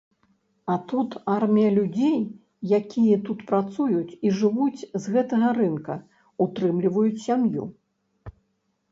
[0.75, 2.15] А тут армія людзей,
[2.77, 5.97] якія тут працуюць і жывуць з гэтага рынка,
[6.47, 7.63] утрымліваюць сям'ю.